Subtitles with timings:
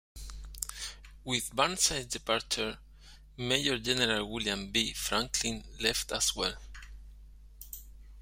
[1.23, 2.79] With Burnside's departure,
[3.37, 4.93] Major General William B.
[4.93, 6.55] Franklin left as well.